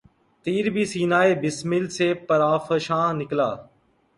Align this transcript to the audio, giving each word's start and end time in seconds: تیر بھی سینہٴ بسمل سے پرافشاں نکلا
تیر 0.45 0.65
بھی 0.73 0.83
سینہٴ 0.91 1.29
بسمل 1.41 1.85
سے 1.97 2.07
پرافشاں 2.27 3.07
نکلا 3.19 3.49